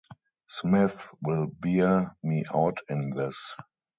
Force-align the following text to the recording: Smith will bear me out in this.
Smith 0.49 1.07
will 1.21 1.45
bear 1.45 2.15
me 2.23 2.43
out 2.55 2.79
in 2.89 3.11
this. 3.11 3.55